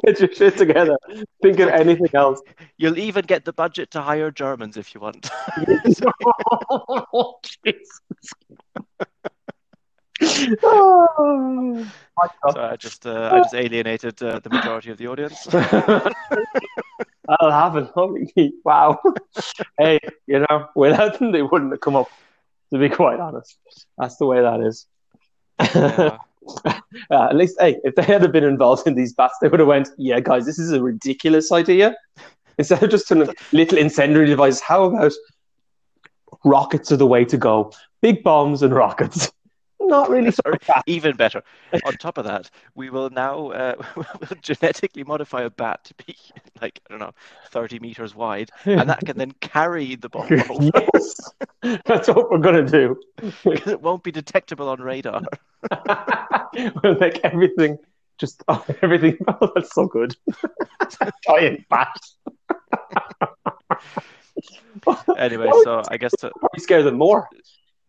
Get 0.04 0.20
your 0.20 0.32
shit 0.32 0.56
together. 0.56 0.98
Think 1.42 1.60
of 1.60 1.70
anything 1.70 2.10
else. 2.12 2.42
You'll 2.76 2.98
even 2.98 3.24
get 3.24 3.44
the 3.46 3.52
budget 3.52 3.90
to 3.92 4.02
hire 4.02 4.30
Germans 4.30 4.76
if 4.76 4.94
you 4.94 5.00
want. 5.00 5.30
oh, 7.12 7.38
Jesus. 7.42 8.00
Oh. 10.62 11.86
So 12.50 12.60
I 12.60 12.76
just 12.76 13.06
uh, 13.06 13.30
I 13.32 13.38
just 13.40 13.54
alienated 13.54 14.22
uh, 14.22 14.38
the 14.38 14.50
majority 14.50 14.90
of 14.90 14.98
the 14.98 15.06
audience. 15.06 15.44
That'll 17.28 17.50
happen. 17.50 17.88
Holy 17.94 18.54
wow. 18.64 19.00
hey, 19.78 19.98
you 20.26 20.44
know, 20.48 20.68
without 20.74 21.18
them, 21.18 21.32
they 21.32 21.42
wouldn't 21.42 21.72
have 21.72 21.80
come 21.80 21.96
up, 21.96 22.08
to 22.72 22.78
be 22.78 22.88
quite 22.88 23.20
honest. 23.20 23.58
That's 23.98 24.16
the 24.16 24.26
way 24.26 24.40
that 24.40 24.60
is. 24.60 24.86
Yeah. 25.60 26.18
Uh, 27.10 27.24
at 27.24 27.34
least, 27.34 27.56
hey, 27.58 27.76
if 27.82 27.96
they 27.96 28.04
had 28.04 28.30
been 28.30 28.44
involved 28.44 28.86
in 28.86 28.94
these 28.94 29.12
bats, 29.12 29.34
they 29.40 29.48
would 29.48 29.58
have 29.58 29.68
went, 29.68 29.88
yeah, 29.98 30.20
guys, 30.20 30.46
this 30.46 30.60
is 30.60 30.70
a 30.70 30.80
ridiculous 30.80 31.50
idea. 31.50 31.96
Instead 32.56 32.82
of 32.82 32.90
just 32.90 33.10
a 33.10 33.34
little 33.52 33.78
incendiary 33.78 34.28
device, 34.28 34.60
how 34.60 34.84
about 34.84 35.12
rockets 36.44 36.92
are 36.92 36.96
the 36.96 37.06
way 37.06 37.24
to 37.24 37.36
go? 37.36 37.72
Big 38.00 38.22
bombs 38.22 38.62
and 38.62 38.72
rockets. 38.72 39.32
Not 39.86 40.10
really 40.10 40.30
Sorry. 40.44 40.58
Even 40.86 41.16
better. 41.16 41.42
On 41.84 41.92
top 41.94 42.18
of 42.18 42.24
that, 42.24 42.50
we 42.74 42.90
will 42.90 43.10
now 43.10 43.50
uh, 43.50 43.74
we'll 43.96 44.38
genetically 44.42 45.04
modify 45.04 45.42
a 45.42 45.50
bat 45.50 45.84
to 45.84 45.94
be 46.06 46.16
like 46.60 46.80
I 46.88 46.92
don't 46.92 47.00
know, 47.00 47.12
thirty 47.50 47.78
meters 47.78 48.14
wide, 48.14 48.50
and 48.64 48.88
that 48.88 49.00
can 49.04 49.16
then 49.16 49.32
carry 49.40 49.94
the 49.96 50.08
bomb 50.08 50.26
yes, 50.30 51.32
that's 51.84 52.08
what 52.08 52.30
we're 52.30 52.38
gonna 52.38 52.66
do. 52.66 52.98
because 53.44 53.72
it 53.72 53.80
won't 53.80 54.02
be 54.02 54.12
detectable 54.12 54.68
on 54.68 54.80
radar. 54.80 55.22
we'll 56.82 56.98
make 56.98 57.20
everything 57.24 57.78
just 58.18 58.42
oh, 58.48 58.64
everything. 58.82 59.18
Oh, 59.28 59.50
that's 59.54 59.74
so 59.74 59.86
good. 59.86 60.16
Giant 61.26 61.68
bat. 61.68 62.00
Anyway, 65.16 65.48
Oh, 65.50 65.62
so 65.64 65.82
I 65.88 65.96
guess 65.96 66.12
to, 66.20 66.30
probably 66.38 66.60
scare 66.60 66.82
them 66.82 66.96
more 66.96 67.28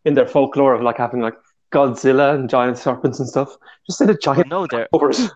in 0.06 0.14
their 0.14 0.28
folklore 0.28 0.74
of 0.74 0.82
like 0.82 0.98
having 0.98 1.22
like 1.22 1.36
Godzilla 1.72 2.34
and 2.36 2.50
giant 2.50 2.78
serpents 2.78 3.20
and 3.20 3.28
stuff. 3.28 3.56
Just 3.86 3.98
send 4.00 4.10
a 4.10 4.14
well, 4.14 4.20
giant 4.36 4.48
no, 4.50 4.68
they're 4.68 4.88
covers. 4.94 5.30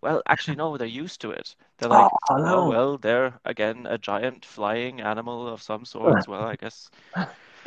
well, 0.00 0.22
actually, 0.28 0.56
no, 0.56 0.76
they're 0.76 0.86
used 0.86 1.20
to 1.22 1.30
it. 1.30 1.54
They're 1.78 1.92
oh, 1.92 2.02
like, 2.02 2.10
Oh, 2.30 2.44
oh 2.46 2.68
well, 2.68 2.98
they're 2.98 3.38
again 3.44 3.86
a 3.88 3.98
giant 3.98 4.44
flying 4.44 5.00
animal 5.00 5.48
of 5.48 5.62
some 5.62 5.84
sort. 5.84 6.24
Well, 6.28 6.42
I 6.44 6.56
guess 6.56 6.90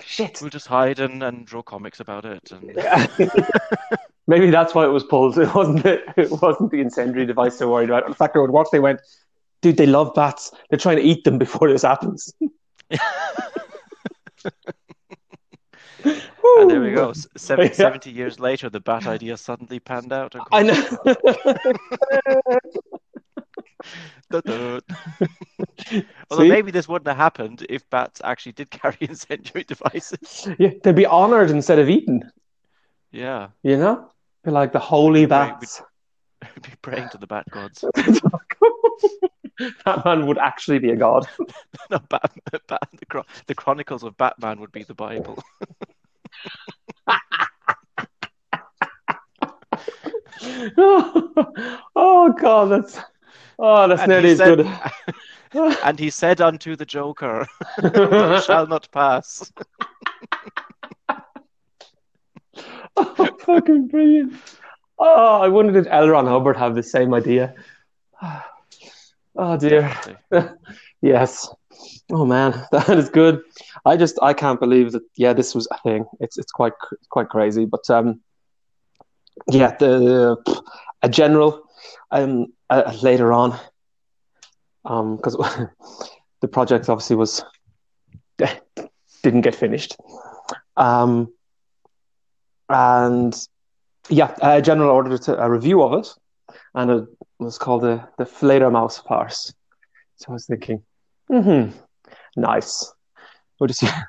Shit. 0.03 0.39
we'll 0.41 0.49
just 0.49 0.67
hide 0.67 0.99
and, 0.99 1.21
and 1.23 1.45
draw 1.45 1.61
comics 1.61 1.99
about 1.99 2.25
it. 2.25 2.51
And 2.51 2.75
Maybe 4.27 4.49
that's 4.49 4.75
why 4.75 4.83
it 4.85 4.89
was 4.89 5.03
pulled. 5.05 5.37
It 5.37 5.53
wasn't 5.53 5.83
the, 5.83 6.01
it 6.17 6.29
wasn't 6.31 6.71
the 6.71 6.81
incendiary 6.81 7.25
device 7.25 7.57
they're 7.57 7.67
worried 7.67 7.89
about. 7.89 8.05
In 8.07 8.13
fact, 8.13 8.35
once 8.35 8.69
they 8.71 8.79
went, 8.79 8.99
dude, 9.61 9.77
they 9.77 9.85
love 9.85 10.13
bats. 10.13 10.51
They're 10.69 10.77
trying 10.77 10.97
to 10.97 11.01
eat 11.03 11.23
them 11.23 11.37
before 11.37 11.69
this 11.71 11.83
happens. 11.83 12.33
And 16.61 16.69
there 16.69 16.81
we 16.81 16.91
go. 16.91 17.13
Seven, 17.35 17.67
Yeah. 17.69 17.73
70 17.73 18.11
years 18.11 18.39
later, 18.39 18.69
the 18.69 18.79
bat 18.79 19.05
idea 19.07 19.37
suddenly 19.37 19.79
panned 19.79 20.11
out. 20.13 20.35
I 20.51 20.63
know. 20.63 20.87
Although 26.29 26.47
maybe 26.47 26.71
this 26.71 26.87
wouldn't 26.87 27.07
have 27.07 27.17
happened 27.17 27.65
if 27.69 27.89
bats 27.89 28.21
actually 28.23 28.51
did 28.53 28.69
carry 28.71 28.97
incendiary 29.01 29.63
devices. 29.63 30.47
yeah, 30.59 30.71
they'd 30.83 30.95
be 30.95 31.05
honored 31.05 31.49
instead 31.49 31.79
of 31.79 31.89
eaten. 31.89 32.29
Yeah, 33.11 33.49
You 33.63 33.77
know, 33.77 34.11
be 34.43 34.51
like 34.51 34.73
the 34.73 34.79
holy 34.79 35.25
Right, 35.25 35.57
bats. 35.59 35.81
be 36.61 36.69
praying 36.81 37.09
to 37.09 37.17
the 37.17 37.27
bat 37.27 37.45
gods. 37.51 37.83
Batman 39.85 40.27
would 40.27 40.37
actually 40.37 40.79
be 40.79 40.91
a 40.91 40.95
god. 40.95 41.25
no, 41.89 41.99
bat, 42.09 42.31
bat, 42.67 42.81
the, 43.09 43.23
the 43.47 43.55
Chronicles 43.55 44.03
of 44.03 44.15
Batman 44.17 44.59
would 44.59 44.71
be 44.71 44.83
the 44.83 44.93
Bible. 44.93 45.41
oh 51.95 52.33
god, 52.39 52.65
that's 52.65 52.99
oh, 53.59 53.87
that's 53.87 54.01
And 54.01 54.09
nearly 54.09 54.31
as 54.31 54.39
good. 54.39 54.67
and 55.83 55.99
he 55.99 56.09
said 56.09 56.41
unto 56.41 56.75
the 56.75 56.85
Joker, 56.85 57.47
shall 58.45 58.67
not 58.67 58.89
pass." 58.91 59.51
oh, 62.97 63.37
fucking 63.39 63.87
brilliant. 63.87 64.33
Oh, 64.99 65.41
I 65.41 65.47
wondered 65.47 65.83
did 65.83 65.87
L. 65.91 66.09
Ron 66.09 66.25
Hubbard 66.25 66.57
have 66.57 66.75
the 66.75 66.83
same 66.83 67.13
idea. 67.13 67.53
Oh 69.39 69.55
dear. 69.55 69.95
Yes. 70.99 71.47
Oh 72.11 72.25
man, 72.25 72.65
that 72.71 72.89
is 72.89 73.09
good. 73.09 73.41
I 73.85 73.97
just 73.97 74.17
I 74.21 74.33
can't 74.33 74.59
believe 74.59 74.91
that. 74.93 75.03
Yeah, 75.15 75.33
this 75.33 75.53
was 75.55 75.67
a 75.71 75.77
thing. 75.81 76.05
It's 76.19 76.37
it's 76.37 76.51
quite 76.51 76.73
quite 77.09 77.29
crazy. 77.29 77.65
But 77.65 77.89
um, 77.89 78.21
yeah, 79.49 79.75
the 79.77 80.37
a 81.01 81.09
general 81.09 81.63
um 82.11 82.47
uh, 82.69 82.93
later 83.01 83.31
on 83.33 83.59
um 84.85 85.17
because 85.17 85.35
the 86.41 86.47
project 86.47 86.89
obviously 86.89 87.15
was 87.15 87.43
didn't 89.23 89.41
get 89.41 89.55
finished 89.55 89.97
um 90.77 91.31
and 92.69 93.47
yeah 94.09 94.33
a 94.41 94.61
general 94.61 94.89
ordered 94.89 95.27
a 95.27 95.49
review 95.49 95.81
of 95.81 95.93
it 95.99 96.07
and 96.75 96.91
it 96.91 97.07
was 97.39 97.57
called 97.57 97.81
the 97.81 98.07
the 98.17 98.25
Fledermaus 98.25 99.03
farce. 99.03 99.53
So 100.15 100.29
I 100.29 100.33
was 100.33 100.45
thinking, 100.45 100.83
hmm, 101.27 101.69
nice. 102.35 102.93
We'll 103.59 103.67
just, 103.67 103.83
I 103.83 104.03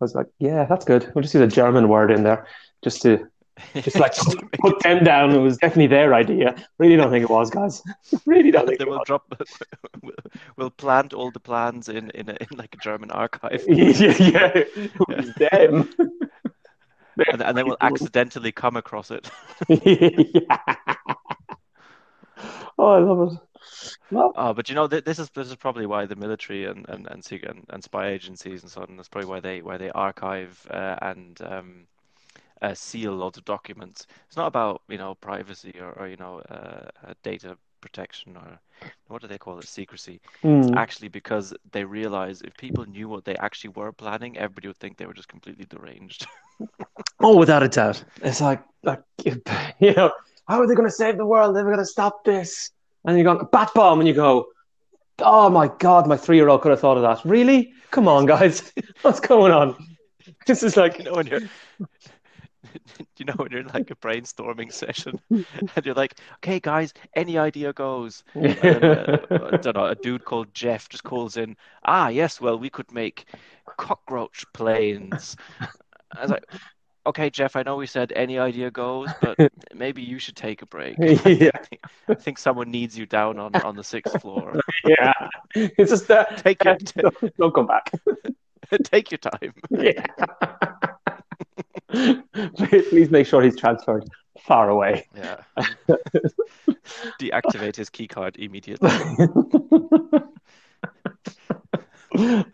was 0.00 0.14
like, 0.14 0.26
yeah, 0.38 0.64
that's 0.64 0.84
good. 0.84 1.10
We'll 1.14 1.22
just 1.22 1.34
use 1.34 1.42
a 1.42 1.46
German 1.46 1.88
word 1.88 2.10
in 2.10 2.22
there 2.22 2.46
just 2.82 3.02
to 3.02 3.28
Just 3.74 3.98
like 3.98 4.14
put 4.60 4.80
them 4.82 5.04
down. 5.04 5.32
It 5.32 5.38
was 5.38 5.56
definitely 5.58 5.88
their 5.88 6.14
idea. 6.14 6.54
Really 6.78 6.96
don't 6.96 7.10
think 7.10 7.24
it 7.24 7.30
was, 7.30 7.50
guys. 7.50 7.82
really 8.26 8.50
don't 8.50 8.66
think 8.66 8.78
Then 8.78 8.88
it 8.88 8.90
we'll 8.90 8.98
was. 9.00 9.06
drop. 9.06 9.32
We'll, 10.56 10.70
plant 10.70 11.12
all 11.12 11.30
the 11.30 11.40
plans 11.40 11.88
in 11.88 12.10
in, 12.10 12.28
a, 12.28 12.32
in 12.32 12.56
like 12.56 12.74
a 12.74 12.78
German 12.78 13.10
archive, 13.10 13.62
yeah, 13.68 14.14
yeah, 14.18 14.50
it 14.54 14.92
was 15.08 15.34
them. 15.34 15.90
and, 17.30 17.42
and 17.42 17.56
then 17.58 17.66
we'll 17.66 17.76
accidentally 17.80 18.52
come 18.52 18.76
across 18.76 19.10
it. 19.10 19.30
yeah. 19.68 20.58
Oh, 22.78 22.86
I 22.86 22.98
love 22.98 23.32
it. 23.32 23.38
Well, 24.10 24.32
Uh, 24.36 24.52
but 24.52 24.68
you 24.68 24.74
know, 24.74 24.88
th- 24.88 25.04
this 25.04 25.18
is 25.18 25.30
this 25.30 25.48
is 25.48 25.56
probably 25.56 25.86
why 25.86 26.06
the 26.06 26.16
military 26.16 26.66
and 26.66 26.88
and 26.88 27.06
and, 27.08 27.26
and, 27.32 27.66
and 27.70 27.84
spy 27.84 28.08
agencies 28.08 28.62
and 28.62 28.70
so 28.70 28.82
on. 28.82 28.96
That's 28.96 29.08
probably 29.08 29.30
why 29.30 29.40
they 29.40 29.62
why 29.62 29.76
they 29.76 29.90
archive 29.90 30.66
uh, 30.70 30.96
and 31.02 31.40
um, 31.42 31.86
uh, 32.62 32.74
seal 32.74 33.12
loads 33.12 33.38
of 33.38 33.44
documents. 33.44 34.06
It's 34.26 34.36
not 34.36 34.46
about 34.46 34.82
you 34.88 34.98
know 34.98 35.14
privacy 35.14 35.74
or, 35.80 35.92
or 35.92 36.08
you 36.08 36.16
know 36.16 36.40
uh, 36.50 36.88
uh, 37.06 37.14
data 37.22 37.56
protection 37.80 38.36
or 38.36 38.58
what 39.08 39.20
do 39.20 39.28
they 39.28 39.38
call 39.38 39.58
it 39.58 39.68
secrecy. 39.68 40.20
It's 40.42 40.68
hmm. 40.68 40.78
actually 40.78 41.08
because 41.08 41.52
they 41.72 41.84
realize 41.84 42.40
if 42.40 42.56
people 42.56 42.86
knew 42.86 43.08
what 43.08 43.24
they 43.24 43.36
actually 43.36 43.70
were 43.76 43.92
planning, 43.92 44.38
everybody 44.38 44.68
would 44.68 44.78
think 44.78 44.96
they 44.96 45.06
were 45.06 45.12
just 45.12 45.28
completely 45.28 45.66
deranged. 45.68 46.26
Oh, 47.20 47.36
without 47.36 47.62
a 47.62 47.68
doubt. 47.68 48.04
It's 48.22 48.40
like, 48.40 48.62
like 48.82 49.00
you 49.24 49.94
know, 49.94 50.12
how 50.48 50.60
are 50.60 50.66
they 50.66 50.74
going 50.74 50.88
to 50.88 50.94
save 50.94 51.16
the 51.16 51.26
world? 51.26 51.54
They're 51.54 51.64
going 51.64 51.78
to 51.78 51.84
stop 51.84 52.24
this. 52.24 52.70
And 53.04 53.18
you 53.18 53.24
go, 53.24 53.48
bat 53.50 53.70
bomb, 53.74 54.00
and 54.00 54.08
you 54.08 54.14
go, 54.14 54.46
oh 55.18 55.50
my 55.50 55.68
God, 55.78 56.06
my 56.06 56.16
three 56.16 56.36
year 56.36 56.48
old 56.48 56.62
could 56.62 56.70
have 56.70 56.80
thought 56.80 56.96
of 56.96 57.02
that. 57.02 57.28
Really? 57.28 57.72
Come 57.90 58.08
on, 58.08 58.26
guys. 58.26 58.72
What's 59.02 59.20
going 59.20 59.52
on? 59.52 59.76
This 60.46 60.62
is 60.62 60.76
like, 60.76 60.98
you 60.98 61.04
know 61.04 61.14
when 61.14 61.26
you're 61.26 61.40
you 63.16 63.24
know 63.24 63.34
when 63.36 63.50
you're 63.50 63.60
in 63.60 63.68
like 63.68 63.90
a 63.90 63.96
brainstorming 63.96 64.72
session 64.72 65.20
and 65.30 65.84
you're 65.84 65.94
like 65.94 66.18
okay 66.36 66.60
guys 66.60 66.92
any 67.14 67.38
idea 67.38 67.72
goes 67.72 68.24
and 68.34 68.84
uh, 68.84 69.18
I 69.30 69.56
don't 69.56 69.76
know 69.76 69.86
a 69.86 69.94
dude 69.94 70.24
called 70.24 70.54
Jeff 70.54 70.88
just 70.88 71.04
calls 71.04 71.36
in 71.36 71.56
ah 71.84 72.08
yes 72.08 72.40
well 72.40 72.58
we 72.58 72.70
could 72.70 72.90
make 72.92 73.26
cockroach 73.76 74.44
planes 74.52 75.36
I 76.12 76.22
was 76.22 76.30
like 76.30 76.44
okay 77.06 77.30
Jeff 77.30 77.56
I 77.56 77.62
know 77.62 77.76
we 77.76 77.86
said 77.86 78.12
any 78.14 78.38
idea 78.38 78.70
goes 78.70 79.08
but 79.20 79.36
maybe 79.74 80.02
you 80.02 80.18
should 80.18 80.36
take 80.36 80.62
a 80.62 80.66
break 80.66 80.96
yeah, 81.24 81.50
I 82.08 82.14
think 82.14 82.38
someone 82.38 82.70
needs 82.70 82.96
you 82.98 83.06
down 83.06 83.38
on 83.38 83.54
on 83.56 83.76
the 83.76 83.84
sixth 83.84 84.20
floor 84.20 84.60
yeah. 84.84 85.12
It's 85.54 85.90
just 85.90 86.08
that. 86.08 86.38
take 86.38 86.62
your 86.64 86.76
don't, 86.76 87.36
don't 87.36 87.54
come 87.54 87.66
back. 87.66 87.90
take 88.84 89.10
your 89.10 89.18
time 89.18 89.52
Yeah. 89.70 90.04
please, 92.56 92.86
please 92.88 93.10
make 93.10 93.26
sure 93.26 93.42
he's 93.42 93.56
transferred 93.58 94.04
far 94.40 94.70
away. 94.70 95.06
yeah 95.14 95.36
deactivate 97.20 97.76
his 97.76 97.90
keycard 97.90 98.36
immediately 98.36 98.90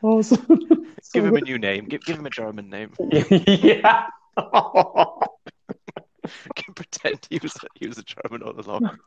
awesome. 0.03 0.85
give 1.13 1.25
him 1.25 1.37
a 1.37 1.41
new 1.41 1.59
name 1.59 1.87
give, 1.87 2.01
give 2.03 2.19
him 2.19 2.27
a 2.27 2.31
German 2.31 2.69
name 2.71 2.93
yeah. 3.47 4.07
can 6.55 6.75
pretend 6.75 7.27
he 7.31 7.39
was 7.43 7.57
he 7.75 7.89
was 7.89 7.99
a 7.99 8.03
German 8.03 8.43
all 8.43 8.59
along. 8.59 8.99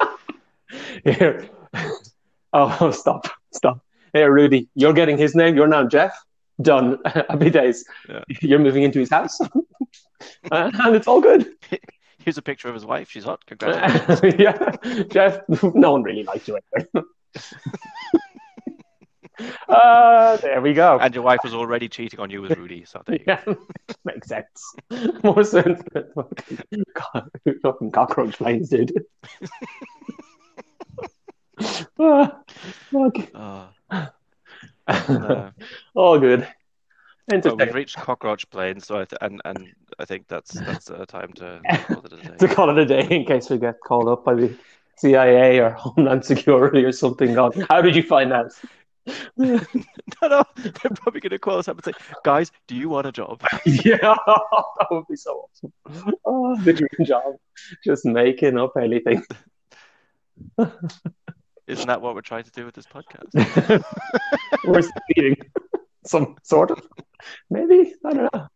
Here. 1.04 1.48
Oh, 2.52 2.90
stop, 2.90 3.28
stop. 3.52 3.80
Here, 4.12 4.32
Rudy, 4.32 4.68
you're 4.74 4.92
getting 4.92 5.18
his 5.18 5.34
name. 5.34 5.56
You're 5.56 5.68
now 5.68 5.86
Jeff. 5.86 6.16
Done. 6.60 6.98
Happy 7.04 7.50
days. 7.50 7.84
Yeah. 8.08 8.24
You're 8.40 8.58
moving 8.58 8.82
into 8.82 8.98
his 8.98 9.10
house, 9.10 9.38
Uh, 10.50 10.70
and 10.72 10.96
it's 10.96 11.06
all 11.06 11.20
good. 11.20 11.46
Here's 12.18 12.38
a 12.38 12.42
picture 12.42 12.68
of 12.68 12.74
his 12.74 12.86
wife. 12.86 13.10
She's 13.10 13.24
hot. 13.24 13.44
Congratulations. 13.46 14.34
yeah, 14.38 15.02
Jeff. 15.10 15.40
No 15.62 15.92
one 15.92 16.02
really 16.02 16.24
liked 16.24 16.48
you 16.48 16.58
anyway. 16.74 17.06
uh, 19.68 20.36
there 20.38 20.60
we 20.60 20.72
go. 20.74 20.98
And 20.98 21.14
your 21.14 21.24
wife 21.24 21.40
was 21.44 21.54
already 21.54 21.88
cheating 21.88 22.20
on 22.20 22.30
you 22.30 22.42
with 22.42 22.56
Rudy. 22.56 22.84
So 22.84 23.02
there 23.06 23.16
you 23.18 23.24
go. 23.24 23.38
Yeah, 23.88 23.94
makes 24.04 24.28
sense. 24.28 24.74
More 25.22 25.44
sense 25.44 25.80
than 25.92 26.04
fucking, 26.14 26.84
fucking 27.62 27.90
cockroach 27.92 28.36
planes, 28.38 28.68
dude. 28.70 28.92
Ah, 31.98 32.40
fuck. 32.90 33.16
Uh, 33.34 33.66
uh, 34.86 35.50
All 35.94 36.18
good. 36.18 36.46
well, 37.28 37.56
we've 37.56 37.74
reached 37.74 37.96
cockroach 37.96 38.48
planes, 38.50 38.86
so 38.86 38.96
I 39.00 39.04
th- 39.04 39.18
and 39.20 39.40
and 39.44 39.68
I 39.98 40.04
think 40.04 40.28
that's 40.28 40.52
that's 40.52 40.90
uh, 40.90 41.04
time 41.06 41.32
to 41.34 41.60
call 41.88 42.04
it 42.04 42.12
a 42.12 42.16
to 42.16 42.46
day. 42.46 42.54
call 42.54 42.70
it 42.70 42.78
a 42.78 42.84
day 42.84 43.06
in 43.10 43.24
case 43.24 43.50
we 43.50 43.58
get 43.58 43.80
called 43.80 44.08
up 44.08 44.24
by 44.24 44.34
the 44.34 44.54
CIA 44.96 45.58
or 45.60 45.70
Homeland 45.70 46.24
Security 46.24 46.84
or 46.84 46.92
something. 46.92 47.34
God, 47.34 47.56
how 47.68 47.80
did 47.82 47.96
you 47.96 48.02
find 48.02 48.32
out? 48.32 48.52
no, 49.36 49.60
no, 50.22 50.44
they're 50.56 50.72
probably 50.94 51.20
going 51.20 51.30
to 51.30 51.38
call 51.38 51.58
us 51.58 51.68
up 51.68 51.76
and 51.76 51.84
say, 51.84 51.92
"Guys, 52.24 52.50
do 52.66 52.74
you 52.74 52.88
want 52.88 53.06
a 53.06 53.12
job?" 53.12 53.40
yeah, 53.66 53.96
that 54.26 54.86
would 54.90 55.06
be 55.08 55.16
so 55.16 55.48
awesome. 55.48 55.72
Oh, 56.24 56.56
the 56.62 56.72
dream 56.72 57.06
job, 57.06 57.34
just 57.84 58.04
making 58.04 58.58
up 58.58 58.72
anything. 58.80 59.22
Isn't 61.66 61.86
that 61.88 62.00
what 62.00 62.14
we're 62.14 62.20
trying 62.20 62.44
to 62.44 62.50
do 62.50 62.64
with 62.64 62.74
this 62.74 62.86
podcast? 62.86 63.84
We're 64.64 64.82
succeeding, 64.82 65.36
some 66.06 66.36
sort 66.42 66.70
of. 66.70 66.80
Maybe 67.50 67.94
I 68.04 68.12
don't 68.12 68.34
know. 68.34 68.46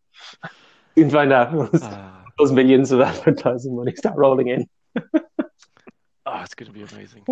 You 0.96 1.04
can 1.04 1.10
find 1.10 1.32
out 1.32 1.52
once 1.52 1.82
Uh, 1.82 2.10
those 2.38 2.52
millions 2.52 2.92
of 2.92 3.00
advertising 3.00 3.74
money 3.76 3.94
start 3.96 4.16
rolling 4.16 4.48
in. 4.48 4.66
oh, 4.96 6.40
it's 6.42 6.54
going 6.54 6.72
to 6.72 6.72
be 6.72 6.82
amazing. 6.82 7.24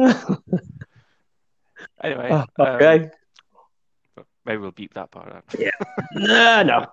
Anyway, 2.03 2.29
Oh, 2.31 2.45
um, 2.65 2.67
okay. 2.77 3.11
maybe 4.45 4.59
we'll 4.59 4.71
beep 4.71 4.95
that 4.95 5.11
part 5.11 5.33
out. 5.33 5.45
no, 6.15 6.63
no. 6.63 6.87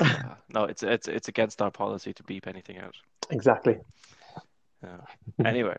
Uh, 0.00 0.34
no, 0.54 0.64
it's 0.64 0.82
it's 0.82 1.08
it's 1.08 1.28
against 1.28 1.60
our 1.60 1.70
policy 1.70 2.12
to 2.12 2.22
beep 2.22 2.46
anything 2.46 2.78
out. 2.78 2.94
exactly. 3.30 3.78
Yeah. 4.82 4.98
Anyway, 5.44 5.76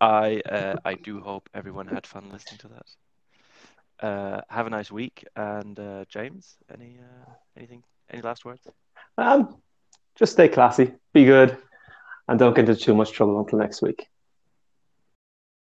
I 0.00 0.42
uh, 0.48 0.76
I 0.84 0.94
do 0.94 1.20
hope 1.20 1.48
everyone 1.54 1.86
had 1.86 2.06
fun 2.06 2.28
listening 2.30 2.58
to 2.58 2.68
that. 2.68 2.86
Uh, 4.06 4.40
have 4.50 4.66
a 4.66 4.70
nice 4.70 4.92
week, 4.92 5.24
and 5.36 5.78
uh, 5.80 6.04
James, 6.08 6.56
any 6.72 6.98
uh, 7.00 7.30
anything, 7.56 7.82
any 8.10 8.20
last 8.20 8.44
words? 8.44 8.66
Um, 9.16 9.56
just 10.16 10.32
stay 10.32 10.48
classy, 10.48 10.92
be 11.14 11.24
good, 11.24 11.56
and 12.28 12.38
don't 12.38 12.54
get 12.54 12.68
into 12.68 12.78
too 12.78 12.94
much 12.94 13.12
trouble 13.12 13.40
until 13.40 13.58
next 13.58 13.80
week. 13.80 14.06